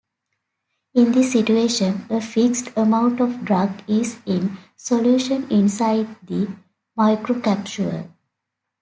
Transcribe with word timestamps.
In 0.95 1.11
this 1.11 1.31
situation, 1.33 2.07
a 2.09 2.21
fixed 2.21 2.75
amount 2.75 3.19
of 3.21 3.45
drug 3.45 3.69
is 3.87 4.17
in 4.25 4.57
solution 4.75 5.47
inside 5.51 6.07
the 6.25 6.47
microcapsule. 6.97 8.09